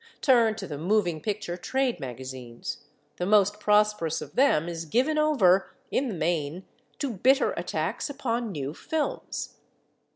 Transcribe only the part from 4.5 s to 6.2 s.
is given over, in the